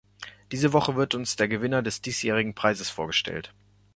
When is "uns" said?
1.13-1.35